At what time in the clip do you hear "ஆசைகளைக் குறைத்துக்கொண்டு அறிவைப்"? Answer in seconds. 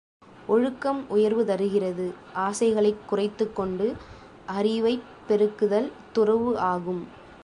2.37-5.03